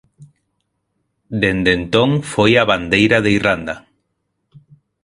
[1.41, 3.75] Dende entón foi a bandeira de Irlanda.